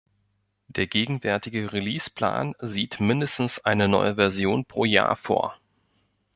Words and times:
Der 0.67 0.87
gegenwärtige 0.87 1.73
Release-Plan 1.73 2.55
sieht 2.57 2.99
mindestens 2.99 3.59
eine 3.59 3.87
neue 3.87 4.15
Version 4.15 4.65
pro 4.65 4.83
Jahr 4.83 5.15
vor. 5.15 5.59